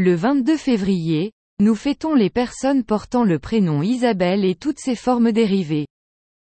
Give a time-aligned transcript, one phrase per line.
[0.00, 5.30] Le 22 février, nous fêtons les personnes portant le prénom Isabelle et toutes ses formes
[5.30, 5.86] dérivées.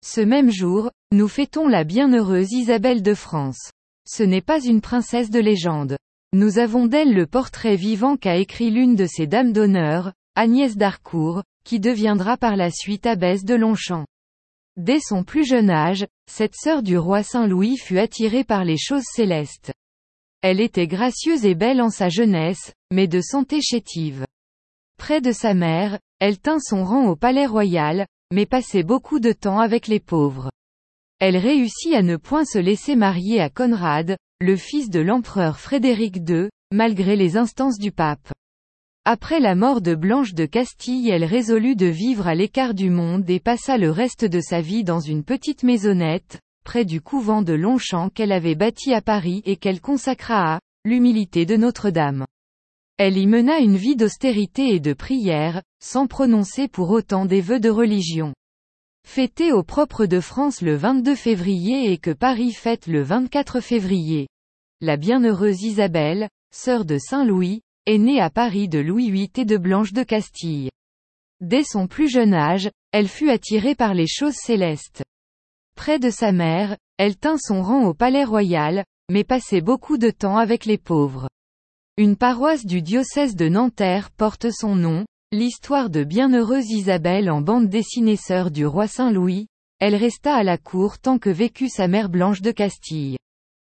[0.05, 3.71] Ce même jour, nous fêtons la bienheureuse Isabelle de France.
[4.07, 5.97] Ce n'est pas une princesse de légende.
[6.33, 11.41] Nous avons d'elle le portrait vivant qu'a écrit l'une de ses dames d'honneur, Agnès d'Harcourt,
[11.63, 14.05] qui deviendra par la suite abbesse de Longchamp.
[14.77, 19.05] Dès son plus jeune âge, cette sœur du roi Saint-Louis fut attirée par les choses
[19.11, 19.73] célestes.
[20.41, 24.25] Elle était gracieuse et belle en sa jeunesse, mais de santé chétive.
[24.97, 29.33] Près de sa mère, elle tint son rang au palais royal, mais passait beaucoup de
[29.33, 30.49] temps avec les pauvres.
[31.19, 36.17] Elle réussit à ne point se laisser marier à Conrad, le fils de l'empereur Frédéric
[36.27, 38.31] II, malgré les instances du pape.
[39.05, 43.29] Après la mort de Blanche de Castille elle résolut de vivre à l'écart du monde
[43.29, 47.53] et passa le reste de sa vie dans une petite maisonnette, près du couvent de
[47.53, 52.25] Longchamp qu'elle avait bâti à Paris et qu'elle consacra à l'humilité de Notre-Dame.
[52.97, 57.59] Elle y mena une vie d'austérité et de prière, sans prononcer pour autant des vœux
[57.59, 58.33] de religion.
[59.07, 64.27] Fêtée au propre de France le 22 février et que Paris fête le 24 février.
[64.81, 69.45] La bienheureuse Isabelle, sœur de Saint Louis, est née à Paris de Louis VIII et
[69.45, 70.69] de Blanche de Castille.
[71.39, 75.03] Dès son plus jeune âge, elle fut attirée par les choses célestes.
[75.75, 80.11] Près de sa mère, elle tint son rang au palais royal, mais passait beaucoup de
[80.11, 81.27] temps avec les pauvres.
[81.97, 87.67] Une paroisse du diocèse de Nanterre porte son nom, l'histoire de bienheureuse Isabelle en bande
[87.67, 89.47] dessinée sœur du roi Saint-Louis,
[89.79, 93.17] elle resta à la cour tant que vécut sa mère Blanche de Castille.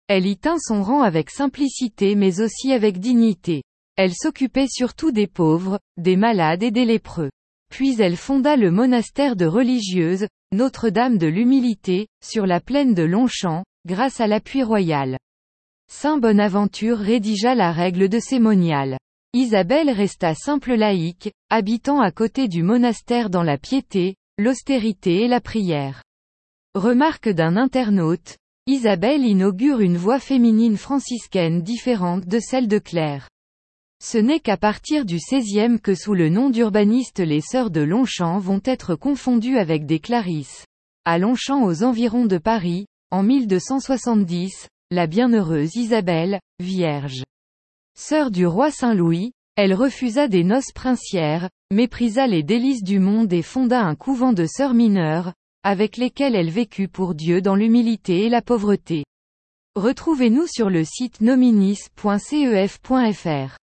[0.08, 3.62] Elle y tint son rang avec simplicité mais aussi avec dignité.
[3.96, 7.30] Elle s'occupait surtout des pauvres, des malades et des lépreux.
[7.70, 13.64] Puis elle fonda le monastère de religieuses, Notre-Dame de l'Humilité, sur la plaine de Longchamp,
[13.86, 15.17] grâce à l'appui royal.
[15.91, 18.98] Saint Bonaventure rédigea la règle de cémonial.
[19.33, 25.41] Isabelle resta simple laïque, habitant à côté du monastère dans la piété, l'austérité et la
[25.41, 26.03] prière.
[26.75, 28.36] Remarque d'un internaute,
[28.67, 33.29] Isabelle inaugure une voie féminine franciscaine différente de celle de Claire.
[34.05, 38.40] Ce n'est qu'à partir du XVIe que sous le nom d'urbaniste les sœurs de Longchamp
[38.40, 40.67] vont être confondues avec des Clarisses.
[41.05, 47.23] À Longchamp aux environs de Paris, en 1270, la bienheureuse Isabelle, vierge.
[47.96, 53.42] Sœur du roi Saint-Louis, elle refusa des noces princières, méprisa les délices du monde et
[53.42, 58.29] fonda un couvent de sœurs mineures, avec lesquelles elle vécut pour Dieu dans l'humilité et
[58.29, 59.05] la pauvreté.
[59.77, 63.58] Retrouvez-nous sur le site nominis.cef.fr.